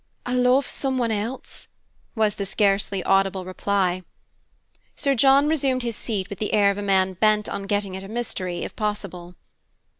[0.25, 1.67] "I love someone else"
[2.15, 4.01] was the scarcely audible reply.
[4.95, 8.01] Sir John resumed his seat with the air of a man bent on getting at
[8.01, 9.35] a mystery, if possible.